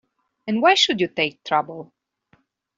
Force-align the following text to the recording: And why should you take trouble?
And 0.47 0.63
why 0.63 0.73
should 0.73 0.99
you 0.99 1.07
take 1.07 1.43
trouble? 1.43 1.93